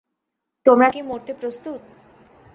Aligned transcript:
তোমরা 0.65 0.87
কি 0.89 1.01
মরতে 1.01 1.31
প্রস্তুত? 1.33 1.81